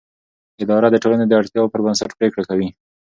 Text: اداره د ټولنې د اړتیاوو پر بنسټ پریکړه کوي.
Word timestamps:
اداره 0.63 0.87
د 0.91 0.95
ټولنې 1.03 1.25
د 1.27 1.33
اړتیاوو 1.39 1.71
پر 1.73 1.79
بنسټ 1.85 2.11
پریکړه 2.19 2.43
کوي. 2.49 2.69